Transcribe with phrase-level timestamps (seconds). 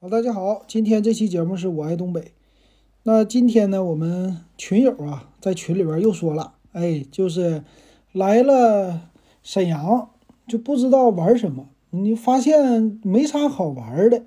[0.00, 2.30] 好，大家好，今天这期节目是我爱东北。
[3.02, 7.64] 那今天呢，我们群友啊，在群里边又说了，哎，就是
[8.12, 9.10] 来了
[9.42, 10.10] 沈阳，
[10.46, 14.22] 就不知道玩什么，你发现没啥好玩的。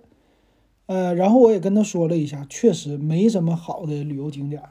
[0.87, 4.61] 呃，然后我也跟他说了一下，确实没什么好的旅游景点。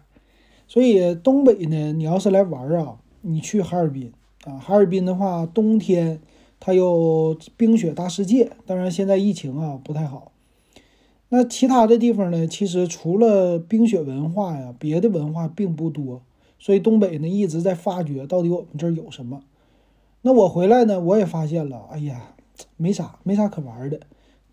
[0.69, 4.13] 所以东北呢，你要是来玩啊，你去哈尔滨
[4.45, 6.21] 啊，哈尔滨的话，冬天
[6.61, 10.33] 它有冰雪大世界，当然现在疫情啊不太好。
[11.33, 12.45] 那其他的地方呢？
[12.49, 16.23] 其实除了冰雪文化呀，别的文化并不多。
[16.59, 19.43] 所以东北呢一直在发掘到底我们这儿有什么。
[20.23, 22.35] 那我回来呢，我也发现了，哎呀，
[22.77, 24.01] 没啥，没啥可玩的。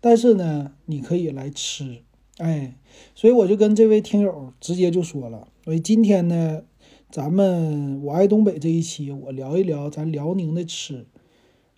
[0.00, 1.98] 但是呢，你可以来吃，
[2.38, 2.76] 哎，
[3.16, 6.62] 所以我就跟这位听友直接就说了，所以今天呢，
[7.10, 11.04] 咱们我爱东北这一期，我聊一聊咱辽宁的吃。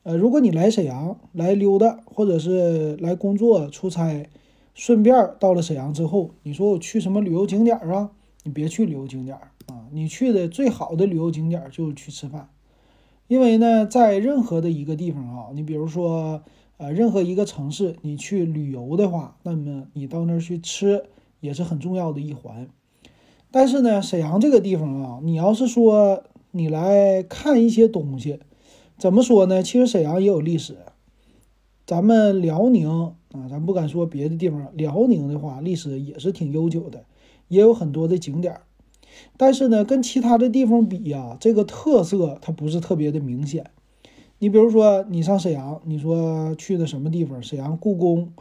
[0.02, 4.28] 呃，如果你来沈阳来溜达，或者是来工作出差。
[4.74, 8.10] 顺便到了沈阳之后，你说我去什么旅游景点啊？
[8.44, 12.48] 你别去旅游景点啊，你去的最好的旅游景点就是去吃饭。
[13.28, 16.42] 因为呢，在任何的一个地方啊，你比如说
[16.78, 21.04] 呃，任何一个城市，你去旅游的话，那么你到那儿去吃
[21.40, 22.66] 也是很重要的一环。
[23.50, 28.40] 但是呢，沈阳这个地方啊，你要是说你来看一些东西，
[28.96, 29.62] 怎么说呢？
[29.62, 30.78] 其实沈阳也有历史，
[31.84, 33.14] 咱们辽宁。
[33.32, 37.04] 啊，咱不敢说别的地方，辽宁的话历史也是挺悠久的，
[37.48, 38.62] 也有很多的景点儿。
[39.36, 43.70] 但是呢，跟其他的地方比呀，这个特色它不是特别的明显。
[44.38, 47.42] 你比如说，你上沈阳，你说去的什么地方？
[47.42, 48.32] 沈阳故宫，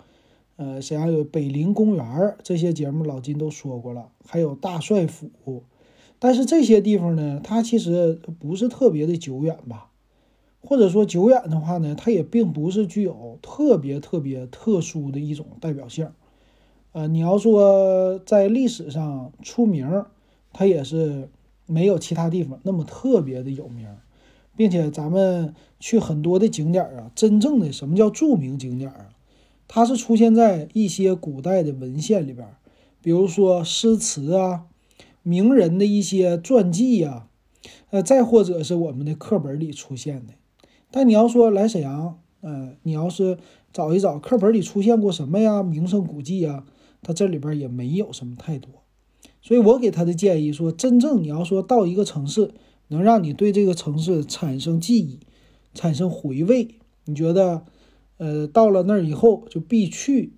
[0.56, 5.64] 呃，沈阳有北陵公园这些节目老金都说过了，还有大帅府。
[6.20, 9.89] 但是这些地方呢，它其实不是特别的久远吧。
[10.62, 16.10] 或者说久远的话呢，它也并不是具有特别特别特殊的一种代表性。
[16.92, 20.06] 呃，你要说在历史上出名，
[20.52, 21.30] 它也是
[21.66, 23.88] 没有其他地方那么特别的有名，
[24.56, 29.10] 并且咱们去很多的景点啊，真正的什么叫著名景点啊？
[29.68, 32.48] 它是出现在一些古代的文献里边，
[33.04, 34.66] 比如说诗词啊，
[35.22, 37.28] 名人的一些传记呀，
[37.92, 40.34] 呃，再或者是我们的课本里出现的。
[40.92, 43.38] 但你要说来沈阳，呃，你要是
[43.72, 46.66] 找一找课本里出现过什么呀，名胜古迹呀，
[47.02, 48.72] 它这里边也没有什么太多。
[49.42, 52.52] 所以我给他的建议说，真正你要说到一个城市，
[52.88, 55.20] 能让你对这个城市产生记忆、
[55.74, 57.64] 产生回味，你觉得，
[58.18, 60.34] 呃，到了那儿以后就必去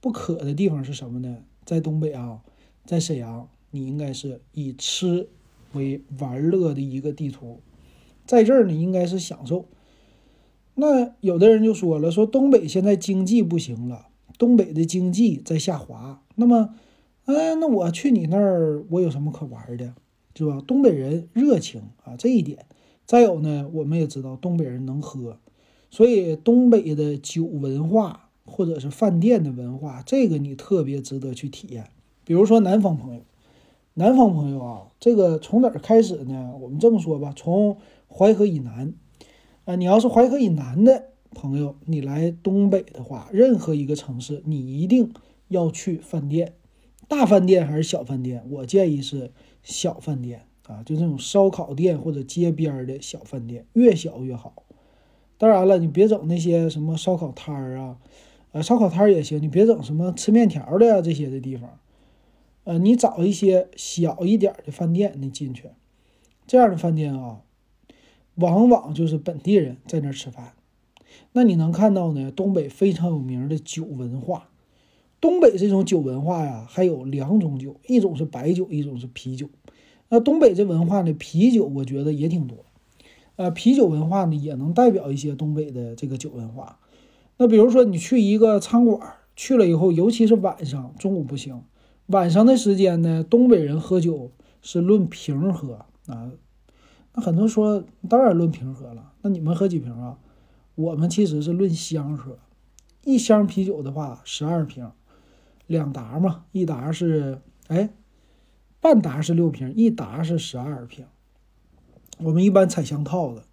[0.00, 1.38] 不可的地方是什么呢？
[1.64, 2.40] 在东北啊，
[2.84, 5.28] 在沈阳，你应该是以吃
[5.72, 7.60] 为玩乐的一个地图，
[8.24, 9.66] 在这儿呢，应该是享受。
[10.78, 16.22] 那有的人就说了，说东北现在经济不行了，东北的经济在下滑。
[16.34, 16.74] 那么，
[17.24, 19.94] 哎，那我去你那儿，我有什么可玩的，
[20.34, 20.62] 是吧？
[20.66, 22.66] 东北人热情啊，这一点。
[23.06, 25.38] 再有呢，我们也知道东北人能喝，
[25.90, 31.88] 所以东北的酒文化或者是饭店的文化，这个你特别值得去体验。
[32.24, 33.22] 比如说南方朋友，
[33.94, 36.52] 南方朋友啊，这个从哪儿开始呢？
[36.60, 38.92] 我们这么说吧，从淮河以南。
[39.66, 45.12] 啊，你要是淮河以南的朋友，你来东北的话，任何一个城市，你一定
[45.48, 46.54] 要去饭店，
[47.08, 48.46] 大饭店还是小饭店？
[48.48, 49.32] 我建议是
[49.64, 54.62] 小饭店啊，就这种烧烤店或者街边的小饭店，越小越好。
[55.36, 57.98] 当然了，你别整那些什么烧烤摊儿啊，
[58.52, 61.80] 呃，烧烤摊儿也行，你别整什么吃面条的呀这些的地方。
[62.62, 65.70] 呃，你找一些小一点的饭店，你进去，
[66.46, 67.40] 这样的饭店啊。
[68.36, 70.52] 往往就是本地人在那儿吃饭，
[71.32, 72.30] 那你能看到呢？
[72.30, 74.48] 东北非常有名的酒文化，
[75.20, 79.48] 东北这种酒文化呀，还有两种酒，一种是白酒，一种是啤酒。
[80.08, 82.58] 那东北这文化呢，啤酒我觉得也挺多，
[83.36, 86.78] 呃，啤酒文化呢也能代表一些东北的这个酒文化。
[87.38, 91.62] 那比如说你去一个餐馆，去了以后，尤其是晚上，中午不行，
[92.06, 96.32] 晚上的时间呢，东北人喝酒是论瓶喝啊。
[97.16, 99.14] 那很多说，当然论瓶喝了。
[99.22, 100.18] 那你们喝几瓶啊？
[100.74, 102.38] 我们其实是论箱喝，
[103.04, 104.90] 一箱啤酒的话，十二瓶，
[105.66, 107.88] 两打嘛，一打是哎，
[108.78, 111.06] 半打是六瓶，一打是十二瓶。
[112.18, 113.44] 我们一般采箱套子，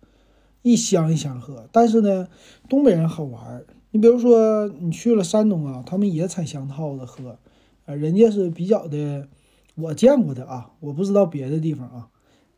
[0.62, 1.69] 一箱一箱喝。
[1.71, 2.27] 但是呢，
[2.68, 7.39] 东北人好玩你比如说你去了山东啊，他们也采箱套子喝，
[7.86, 9.30] 呃，人家是比较的，
[9.75, 12.09] 我见过的啊，我不知道别的地方啊，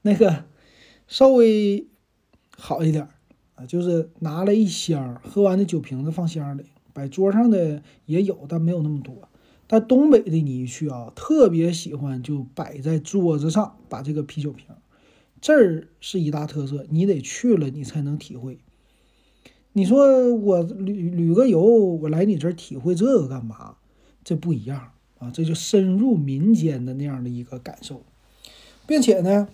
[0.02, 0.46] 那个。
[1.08, 1.88] 稍微
[2.58, 3.08] 好一点
[3.56, 6.64] 啊，就是拿了一箱喝完的酒瓶子放箱里，
[6.94, 9.30] 摆桌上的也有，但没有那么多。
[9.68, 14.68] 但东北的你一去啊，特别喜欢就摆在桌子上，把这个啤酒瓶，
[15.42, 18.60] 这儿是一大特色，你得去了你才能体会。
[19.74, 23.76] 你说我旅旅个游，我来你这儿体会这个干嘛？
[24.24, 28.04] 这不一样啊，这就深入民间的那样的一个感受，
[28.88, 29.48] 并且呢，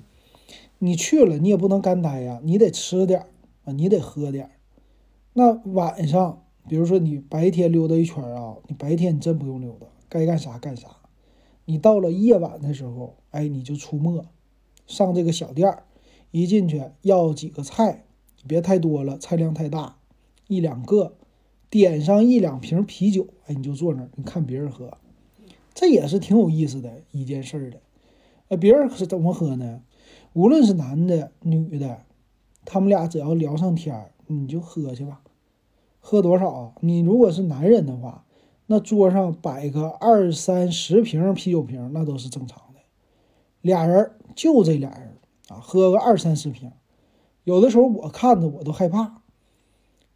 [0.83, 3.28] 你去了你也不能干待呀，你得吃点
[3.66, 4.50] 啊，你得喝点。
[5.33, 9.86] 那晚上，比如说你白天溜达一圈啊，你白天你真不用溜达。
[10.10, 10.88] 该干啥干啥，
[11.66, 14.25] 你到了夜晚的时候，哎，你就出没，
[14.88, 15.83] 上这个小店儿，
[16.31, 18.04] 一进去要几个菜，
[18.48, 20.00] 别太多了，菜量太大，
[20.48, 21.13] 一两个，
[21.69, 24.98] 点上一两瓶啤酒，哎，你就坐那儿，你看别人喝，
[25.75, 27.80] 这也是挺有意思的一件事儿的。
[28.48, 29.83] 呃，别人是怎么喝呢？
[30.33, 32.01] 无论是男的女的，
[32.66, 35.22] 他们俩只要聊上天儿，你就喝去吧，
[36.00, 36.74] 喝多少？
[36.81, 38.25] 你如果是男人的话。
[38.68, 42.80] 那桌上摆个二三十瓶啤酒瓶，那都是正常的。
[43.60, 45.18] 俩人就这俩人
[45.50, 46.72] 啊，喝个二三十瓶，
[47.44, 49.24] 有的时候我看着我都害怕。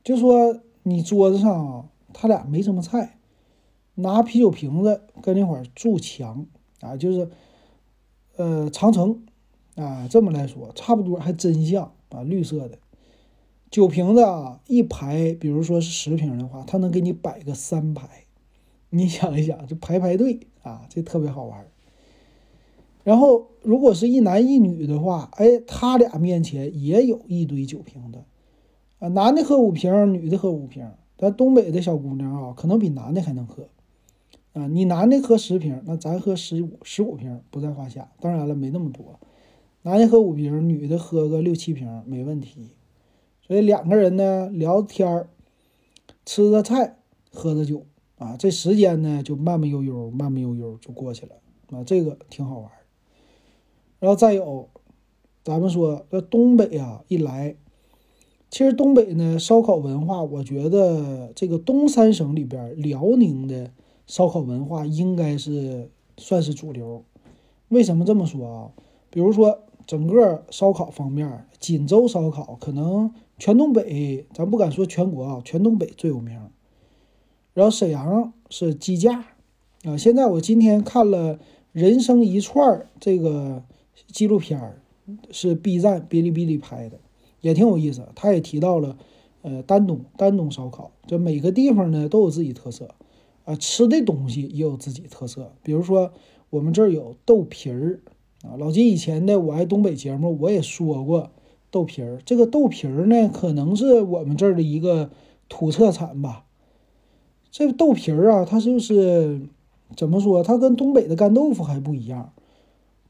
[0.06, 3.17] 就说你桌子上啊，他俩没什么菜，
[3.95, 6.45] 拿啤酒瓶子跟那会儿筑墙
[6.79, 7.29] 啊，就是
[8.38, 9.25] 呃长城
[9.75, 12.77] 啊，这么来说差不多，还真像啊，绿色的
[13.69, 18.07] 酒瓶子啊，一排，比如说是十瓶的话，他能给你摆个三排。
[18.89, 21.68] 你想一想，就排排队啊，这特别好玩。
[23.04, 28.24] 然后，如果是一男一女的话，哎，他俩面前也有一堆酒瓶子
[29.00, 30.89] 啊，男的喝五瓶，女的喝五瓶。
[31.18, 33.68] 咱东北的小姑娘啊，可能比男的还能喝
[34.54, 34.68] 啊。
[34.68, 38.10] 你男的喝十瓶，那咱喝十五十五瓶不在话下。
[38.19, 39.19] 当然了，没那么多，
[39.85, 42.71] 男的喝五瓶，女的喝个六七瓶没问题。
[43.45, 45.29] 所以两个人呢，聊天儿，
[46.25, 46.97] 吃着菜，
[47.31, 47.85] 喝着酒。
[48.17, 51.35] 啊，这时间呢就慢慢悠悠、慢慢悠悠就过去了
[51.69, 52.71] 啊，这个挺好玩。
[53.99, 54.69] 然后再有，
[55.43, 57.55] 咱们说这东北啊，一来，
[58.49, 63.69] 其实东北呢烧烤文化，我觉得这个东三省里边，辽宁的
[64.07, 67.03] 烧烤文化应该是算是主流。
[67.67, 68.71] 为什么这么说啊？
[69.11, 76.39] 比如说整个烧烤方面，锦州烧烤可能全东北，咱不敢说全国啊，全东北最有名。
[77.53, 79.25] 然后沈阳是鸡架，
[79.83, 81.35] 啊，现在我今天看了
[81.71, 83.63] 《人生一串》这个
[84.07, 84.81] 纪录片儿，
[85.31, 86.99] 是 B 站、哔哩哔哩拍的，
[87.41, 88.07] 也挺有意思。
[88.15, 88.97] 他也提到了，
[89.41, 92.89] 呃，丹东丹东烧烤，就每个地方呢都有自己特色，
[93.45, 95.53] 啊，吃的东西也有自己特色。
[95.63, 96.11] 比如说
[96.49, 98.01] 我们这儿有豆皮儿，
[98.45, 101.31] 啊，老金以前的《我爱东北》节目我也说过
[101.71, 105.09] 豆皮儿，这个豆皮儿呢可能是我们这儿的一个
[105.50, 106.45] 土特产吧。
[107.51, 109.42] 这个豆皮儿啊，它就是
[109.95, 110.44] 怎么说？
[110.44, 112.33] 它跟东北的干豆腐还不一样，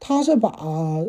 [0.00, 1.04] 它是把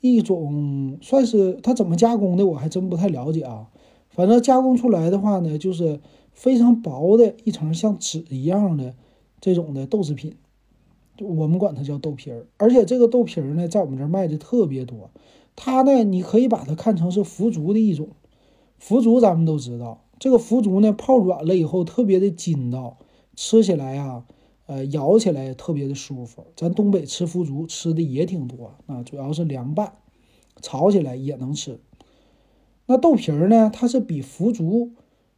[0.00, 3.68] 一种算是它怎么加工的，我还真不太了解啊。
[4.10, 6.00] 反正加工出来的话呢，就是
[6.32, 8.94] 非常薄的一层像纸一样的
[9.40, 10.34] 这种的豆制品，
[11.20, 12.46] 我们管它叫豆皮儿。
[12.56, 15.10] 而且这个豆皮儿呢，在我们这儿卖的特别多。
[15.54, 18.08] 它呢，你可以把它看成是腐竹的一种，
[18.78, 20.02] 腐竹咱们都知道。
[20.18, 22.98] 这个腐竹呢，泡软了以后特别的筋道，
[23.34, 24.24] 吃起来呀，
[24.66, 26.44] 呃，咬起来特别的舒服。
[26.56, 29.94] 咱东北吃腐竹吃的也挺多啊，主要是凉拌，
[30.60, 31.80] 炒起来也能吃。
[32.86, 34.92] 那豆皮儿呢，它是比腐竹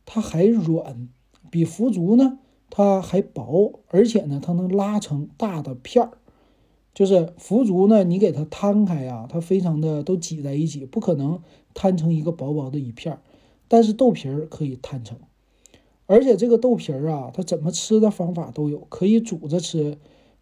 [0.05, 1.09] 它还软，
[1.51, 2.39] 比腐竹呢
[2.71, 6.13] 它还薄，而且呢它能拉成大的片儿。
[6.95, 11.41] 就是腐竹呢，你给它摊开呀，它非常的都挤在一起，不可能
[11.73, 13.21] 摊成一个薄薄的一片儿。
[13.69, 15.19] 但是豆皮儿可以摊成，
[16.07, 19.99] 而且这个豆皮儿啊，它怎么吃的方法都有，可以煮着吃，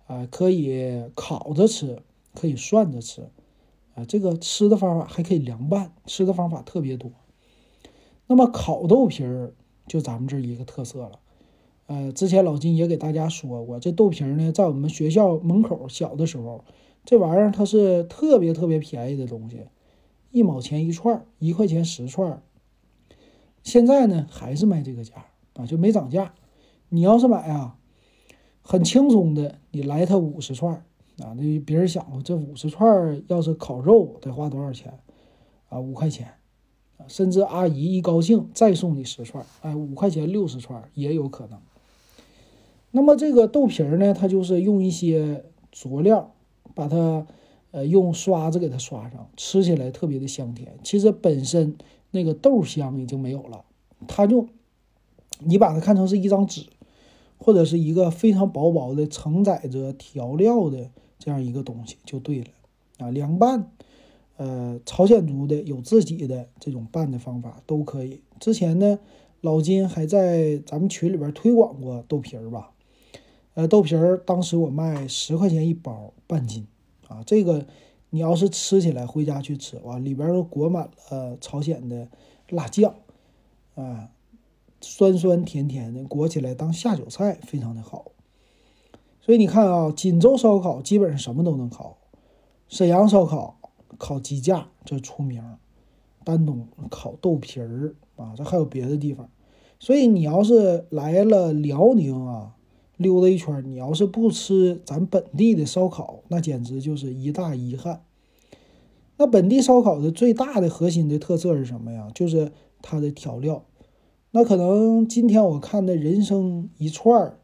[0.07, 2.01] 啊，可以烤着吃，
[2.35, 3.29] 可以涮着吃，
[3.95, 7.11] 啊，这个吃的方法还可以凉拌，吃的方法特别多。
[8.29, 9.53] 那么烤豆皮儿
[9.87, 11.19] 就咱们这一个特色了，
[11.87, 16.65] 呃，之前老金也给大家说过，这豆皮呢，在我们学校门口小的时候，
[17.05, 19.69] 这玩意儿它是特别特别便宜的东西，
[20.33, 22.43] 一毛钱一串，一块钱十串。
[23.63, 26.35] 现在呢还是卖这个价啊，就没涨价。
[26.89, 27.77] 你要是买啊，
[28.63, 30.75] 很轻松的，你来它五十串
[31.19, 34.99] 啊，那别人想过这五十串要是烤肉得花多少钱
[35.69, 35.79] 啊？
[35.79, 36.35] 五块钱，
[37.07, 41.61] 甚至阿姨一高兴再送你十串，哎，五块钱六十串也有可能。
[42.97, 46.33] 那么这个豆皮儿呢，它就是用一些佐料
[46.75, 47.27] 把它
[47.71, 50.73] 呃用刷子给它刷上，吃起来特别的香甜。
[50.83, 51.77] 其实本身。
[52.13, 53.65] 那个豆香已经没有了，
[54.07, 54.47] 它就
[55.41, 56.65] 你把它看成是一张纸，
[57.37, 60.89] 或者是一个非常薄薄的承载着调料的
[61.19, 62.47] 这样一个东西就对了
[62.99, 63.11] 啊。
[63.11, 63.71] 凉拌，
[64.39, 68.23] 呃，朝鲜族的有自己的这种拌的方法都可以。
[68.41, 68.99] 之前呢，
[69.43, 72.71] 老金还在咱们群里边推广过豆皮儿吧？
[73.57, 76.67] 呃，豆皮儿当时我卖十块钱一包，半斤
[77.09, 77.23] 啊。
[77.25, 77.67] 这个
[78.11, 82.07] 你要是吃起来，回家去吃哇，里边都裹满了朝鲜的
[82.51, 82.95] 辣酱
[83.75, 84.11] 啊。
[84.83, 88.13] 酸酸甜甜的，裹起来当下酒菜非常的好。
[89.23, 91.97] 所以你看啊，锦州烧烤基本上什么都能烤，
[92.69, 93.59] 沈阳烧烤
[93.97, 95.43] 烤鸡架这出名，
[96.25, 99.31] 丹东烤豆皮儿啊，这还有别的地方。
[99.81, 102.56] 所以你要是来了辽宁啊，
[102.97, 108.03] 溜达一圈，你要是不吃咱本地的烧烤，那简直就是一大遗憾。
[109.19, 112.11] 那本地烧烤的最大的核心的特色是什么呀？
[112.15, 113.65] 就是它的调料。
[114.31, 117.39] 那可能今天我看的人生一串，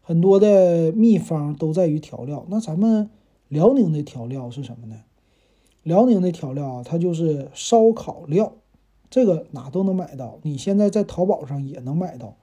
[0.00, 2.46] 很多的秘方都在于调料。
[2.48, 3.10] 那咱们
[3.48, 5.02] 辽宁的调料是什么呢？
[5.82, 8.52] 辽宁的调料啊，它就是烧烤料，
[9.10, 10.38] 这个哪都能买到。
[10.42, 12.36] 你现在在淘宝上也能买到。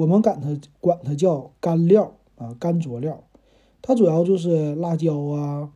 [0.00, 3.22] 我们管它管它叫干料啊，干佐料。
[3.82, 5.70] 它主要就是辣椒啊、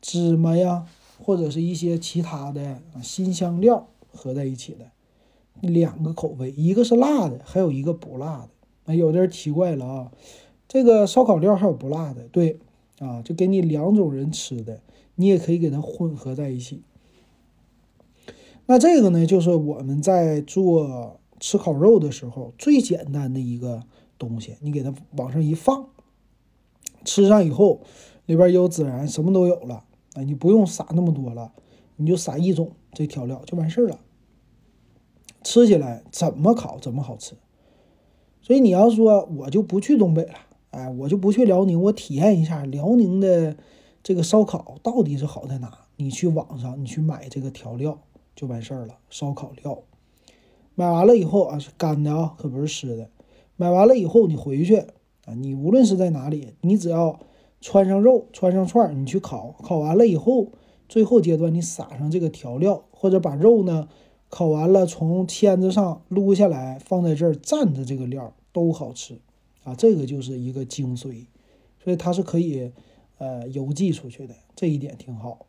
[0.00, 0.86] 芝麻呀，
[1.24, 4.86] 或者是一些其他的辛香料合在一起的。
[5.60, 8.48] 两个口味，一个是辣的，还有一个不辣的。
[8.86, 10.12] 哎，有的人奇怪了啊，
[10.66, 12.22] 这个烧烤料还有不辣的？
[12.32, 12.58] 对，
[12.98, 14.80] 啊，就给你两种人吃的，
[15.14, 16.82] 你也可以给它混合在一起。
[18.66, 23.82] 那这个呢，就是我们在做吃烤肉的时候最简单的一个
[24.18, 25.88] 东西，你给它往上一放，
[27.04, 27.80] 吃上以后
[28.26, 29.84] 里边有孜然，什么都有了。
[30.14, 31.52] 哎，你不用撒那么多了，
[31.96, 34.00] 你就撒一种这调料就完事儿了。
[35.44, 37.36] 吃起来怎么烤怎么好吃，
[38.42, 40.34] 所以你要说我就不去东北了，
[40.70, 43.56] 哎，我就不去辽宁，我体验一下辽宁的
[44.02, 45.86] 这个烧烤到底是好在哪？
[45.96, 48.00] 你去网上你去买这个调料
[48.34, 49.82] 就完事儿了，烧烤料，
[50.78, 53.10] 买完了以后啊是干的啊，可不是湿的。
[53.56, 54.76] 买完了以后你回去
[55.24, 57.18] 啊，你无论是在哪里，你只要
[57.60, 60.52] 穿上肉穿上串儿，你去烤，烤完了以后，
[60.88, 63.88] 最后阶段你撒上这个调料，或者把肉呢。
[64.28, 69.18] 烤完了，从签子上撸下来，放在这儿蘸着这个料都好吃
[69.64, 69.74] 啊！
[69.74, 71.24] 这个就是一个精髓，
[71.82, 72.70] 所以它是可以
[73.16, 75.46] 呃邮寄出去的，这一点挺好。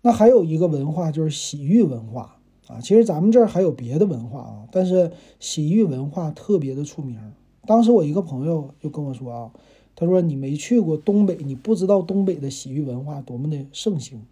[0.00, 2.35] 那还有一个文化就是洗浴文化
[2.68, 7.18] 啊，其实咱们这儿还有别的文化啊，但是洗浴文化特别的出名。
[7.66, 9.52] 当时我一个朋友就跟我说啊，
[9.94, 14.24] 他说你没去过东北，你不知道东北的洗浴文化多么的盛行。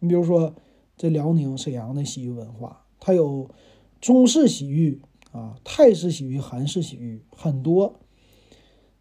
[0.00, 0.54] 你比如说。
[0.98, 3.50] 这辽宁沈阳的洗浴文化，它有
[4.00, 4.98] 中式洗浴
[5.30, 7.96] 啊、泰式洗浴、韩式洗浴很多，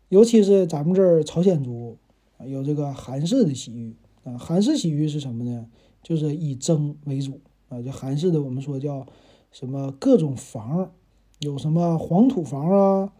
[0.09, 1.97] 尤其是咱们这儿朝鲜族，
[2.45, 4.37] 有这个韩式的洗浴啊。
[4.37, 5.67] 韩式洗浴是什么呢？
[6.03, 7.39] 就是以蒸为主
[7.69, 7.81] 啊。
[7.81, 9.05] 就韩式的，我们说叫
[9.51, 10.91] 什么各种房，
[11.39, 13.13] 有什么黄土房啊、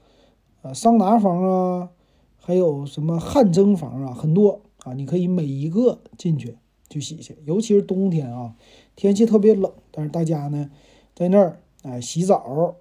[0.62, 1.90] 啊桑拿房啊，
[2.38, 4.94] 还有什么汗蒸房啊，很多啊。
[4.94, 6.58] 你可以每一个进去。
[6.88, 8.56] 去洗去，尤其是冬天啊，
[8.96, 10.70] 天气特别冷，但是大家呢，
[11.16, 12.76] 在那儿哎洗澡，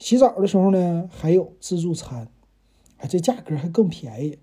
[0.00, 2.28] 洗澡的时候呢，还有自助餐，
[2.96, 4.38] 哎，这价格还更便宜，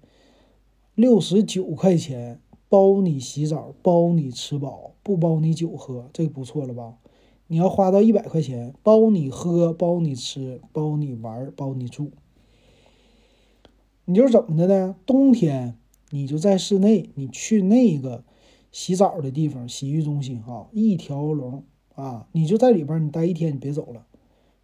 [0.95, 6.95] 六十九块钱包你洗澡，包你吃饱，不包你酒喝，这个不错了吧？
[7.47, 12.11] 你要花到一百块钱，包你喝，包你吃，包你玩，包你住，
[14.05, 14.95] 你就是怎么的呢？
[15.05, 15.77] 冬天
[16.09, 18.23] 你就在室内，你去那个。
[18.69, 21.63] 洗澡的地方，洗浴中心哈，一条龙
[21.95, 24.05] 啊，你就在里边，你待一天，你别走了。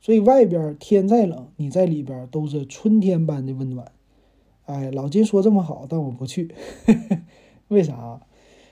[0.01, 3.91] 所以外边天再冷，你在里边都是春天般的温暖。
[4.65, 6.53] 哎，老金说这么好，但我不去，
[7.67, 8.21] 为啥？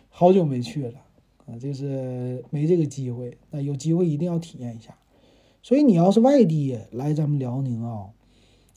[0.10, 1.00] 好久没去了
[1.45, 3.38] 啊，就是没这个机会。
[3.50, 4.95] 那有机会一定要体验一下。
[5.63, 8.10] 所以你要是外地来咱们辽宁啊，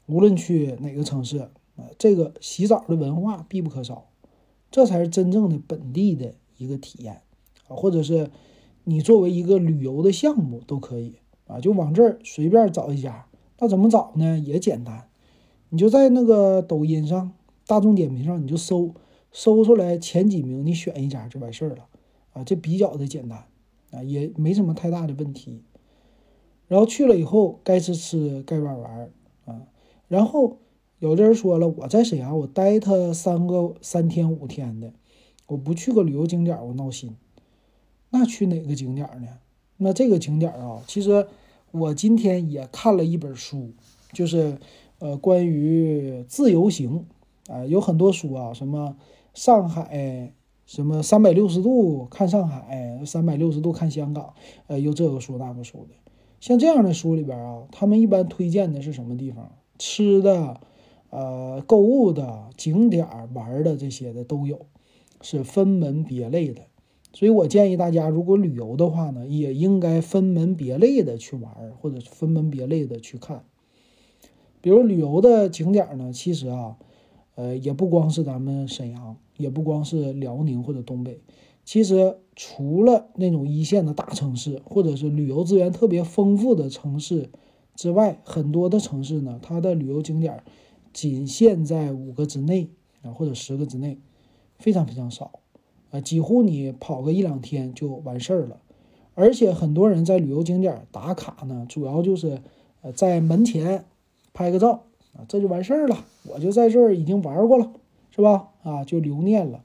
[0.06, 4.06] 无论去哪个城市啊，这个洗澡的文化必不可少，
[4.71, 6.35] 这才是真正的本地的。
[6.56, 7.21] 一个体验
[7.66, 8.30] 啊，或者是
[8.85, 11.16] 你作为一个旅游的项目都可以
[11.49, 13.26] 啊，就往这儿随便找一家。
[13.59, 14.38] 那怎么找呢？
[14.38, 15.09] 也简单，
[15.71, 17.33] 你就在那个抖音上、
[17.66, 18.94] 大众点评上，你就搜
[19.35, 21.85] 搜出来前几名，你选一家就完事儿了
[22.33, 22.43] 啊。
[22.45, 23.45] 这比较的简单
[23.91, 25.61] 啊，也没什么太大的问题。
[26.69, 29.11] 然后去了以后，该吃吃，该玩玩
[29.45, 29.61] 啊。
[30.09, 30.57] 然后
[31.00, 34.93] 有的人说了，我在沈阳，我待他三个三天五天的。
[35.49, 37.14] 我不去个旅游景点，我闹心。
[38.11, 39.29] 那去哪个景点呢？
[39.76, 41.26] 那这个景点啊，其实
[41.73, 43.73] 我今天也看了一本书，
[44.12, 44.57] 就是
[45.00, 47.05] 呃关于自由行
[47.49, 48.97] 啊，有很多书啊，什么
[49.35, 50.33] 上海
[50.64, 54.33] 什么三百六十度看上海，三百六十度看香港，
[54.69, 55.95] 呃，有这个说那个说的。
[56.41, 59.53] 像这样的书里边啊，他们一般推荐的是什么地方？
[59.79, 60.61] 吃的。
[61.11, 64.67] 呃，购物的景点玩的这些的都有，
[65.21, 66.62] 是分门别类的。
[67.12, 73.45] 所以我建议大家，如果旅游的话呢，也应该分门别类的去玩，或者分门别类的去看。
[74.61, 76.79] 比如旅游的景点呢，其实啊，
[77.35, 81.21] 呃，也不光是咱们沈阳，也不光是辽宁或者东北。
[81.64, 87.31] 其实除了那种一线的大城市，或者是旅游资源特别丰富的城市
[87.75, 90.43] 之外，很多的城市呢，它的旅游景点。
[90.93, 92.71] 仅限在五个之内
[93.03, 93.99] 啊，或者十个之内，
[94.61, 95.41] 非常非常少
[95.91, 98.61] 啊，几乎你跑个一两天就完事儿了。
[99.14, 102.41] 而且很多人在旅游景点打卡呢，主要就是
[102.83, 103.87] 呃在门前
[104.33, 104.85] 拍个照
[105.16, 106.04] 啊，这就完事儿了。
[106.25, 107.73] 我就在这儿已经玩过了，
[108.11, 108.50] 是吧？
[108.62, 109.64] 啊，就留念了。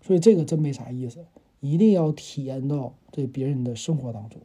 [0.00, 1.24] 所以这个真没啥意思，
[1.60, 4.40] 一定要体验到这别人的生活当中。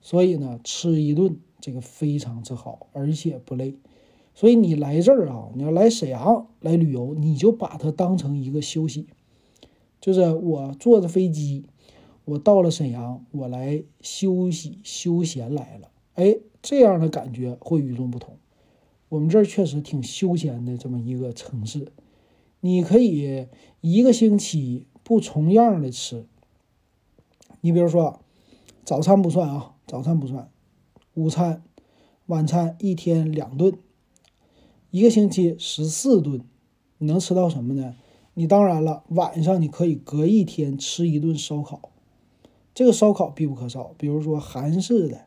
[0.00, 3.74] 所以呢，吃一顿这个非常之好，而且不累。
[4.34, 9.06] 所以你来这儿啊，你要来沈阳来旅游，你就把它当成一个休息，
[10.00, 11.64] 就是我坐着飞机，
[12.24, 18.36] 我到了沈阳，我来休息休闲来了，哎，这样的感觉会与众不同。
[19.08, 21.92] 我们这儿确实挺休闲的这么一个城市，
[22.60, 23.46] 你可以
[23.80, 26.26] 一个星期不重样的吃。
[27.60, 28.20] 你比如说，
[28.84, 30.50] 早餐不算啊，早餐不算，
[31.14, 31.62] 午餐、
[32.26, 33.78] 晚餐一天两顿。
[34.90, 36.40] 一个星期十四顿，
[36.98, 37.94] 你能吃到什么呢？
[38.34, 41.90] 你当然了，晚上你可以隔一天吃一顿烧烤，
[42.72, 43.94] 这个烧烤必不可少。
[43.98, 45.26] 比如说韩式的、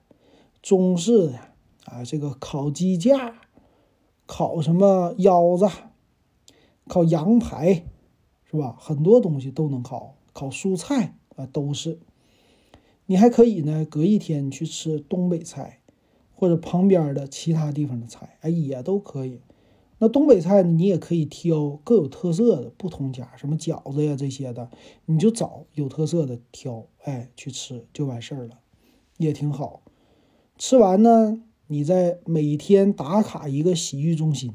[0.61, 1.39] 中式的
[1.85, 3.35] 啊，这个烤鸡架、
[4.33, 5.67] 烤什么腰子、
[6.87, 7.83] 烤羊排，
[8.45, 8.73] 是吧？
[8.79, 11.99] 很多东西都能烤，烤蔬菜啊都是。
[13.07, 15.81] 你还可以呢，隔一天去吃东北菜，
[16.33, 19.41] 或者旁边的其他地方的菜，哎，也都可以。
[19.97, 20.71] 那东北菜呢？
[20.71, 24.71] 你也可以挑各有特色的不同家，什么饺子呀这些的，
[25.07, 28.59] 你就找有特色的挑，哎，去吃就完事儿了，
[29.17, 29.81] 也挺好。
[30.57, 34.53] 吃完呢，你在每天打卡一个洗浴中心，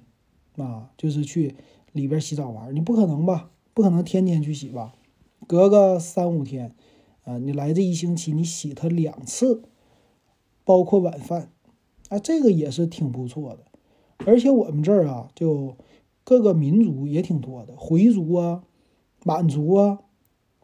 [0.59, 1.57] 啊，就是去
[1.93, 2.75] 里边洗澡玩。
[2.75, 3.51] 你不可能吧？
[3.73, 4.95] 不可能天天去洗吧？
[5.47, 6.75] 隔个三五天，
[7.25, 9.63] 啊，你来这一星期，你洗它两次，
[10.63, 11.51] 包括晚饭，
[12.11, 13.65] 啊，这个也是挺不错的。
[14.27, 15.75] 而且我们这儿啊，就
[16.23, 18.63] 各个民族也挺多的，回族啊、
[19.25, 20.01] 满族啊，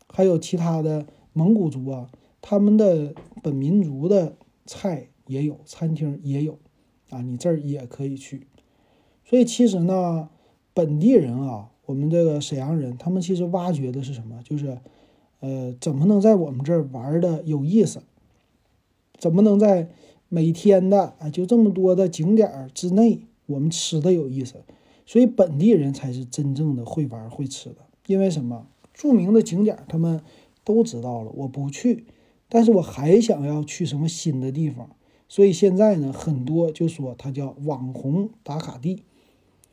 [0.07, 2.11] 还有其他的蒙古族啊，
[2.43, 4.37] 他们的本民族的
[4.67, 6.59] 菜也有，餐厅也有，
[7.11, 8.47] 啊，你这儿也可以去。
[9.25, 10.29] 所以其实呢，
[10.75, 14.41] 本地人啊，我们这个沈阳人，他们其实挖掘的是什么？
[14.45, 14.79] 就是，
[15.41, 18.03] 呃，怎么能在我们这儿玩的有意思？
[19.19, 19.89] 怎么能在
[20.29, 23.21] 每天的啊，就这么多的景点之内？
[23.47, 24.57] 我们吃的有意思，
[25.05, 27.77] 所以本地人才是真正的会玩会吃的。
[28.07, 28.67] 因为什么？
[28.95, 30.21] 著名的景点他们
[30.65, 32.05] 都知道了，我不去，
[32.49, 34.91] 但是我还想要去什么新的地方。
[35.33, 39.03] 所以现在呢，很多就说它叫网红打卡地。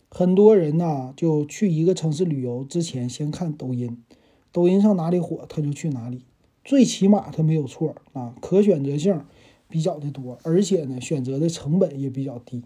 [0.09, 4.01] 很多人呢就去一个城市旅游之前，先看抖音，
[4.53, 6.23] 抖音上哪里火他就去哪里，
[6.63, 9.21] 最起码他没有错啊，可选择性
[9.67, 12.63] 比较的多，而且呢选择的成本也比较低。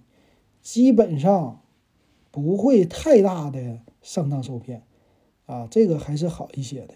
[0.62, 1.62] 基本上
[2.30, 4.84] 不会太大的上当受骗
[5.48, 6.94] 啊，这个还是好一些的。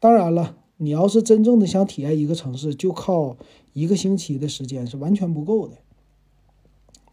[0.00, 3.36] 当然了，你要是真正的想体验一个城市，就靠
[3.72, 5.76] 一个星期的时间是完全不够的。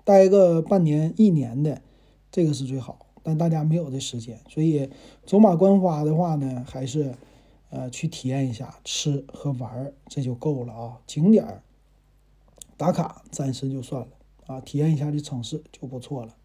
[0.04, 1.82] 待个半年、一年的，
[2.32, 2.99] 这个是最好。
[3.23, 4.88] 但大家没有这时间，所以
[5.25, 7.15] 走马观花的话呢，还是
[7.71, 10.99] 呃去体验一下吃和玩这就够了啊。
[11.08, 11.63] 景点
[12.78, 14.08] 打卡暂时就算了。
[14.45, 16.36] 啊，体验一下这城市就不错了。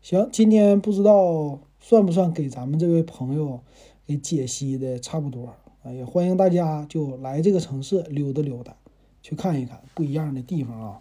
[0.00, 3.60] 行，今天不知道算不算给咱们这位朋友
[4.06, 5.92] 给解析的差不多哎？
[5.92, 8.76] 也欢迎大家就来这个城市溜达溜达，
[9.22, 11.00] 去看一看不一样的地方啊。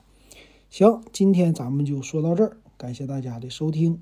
[0.69, 4.01] 行，今天咱们就说到这儿，感谢大家的收听。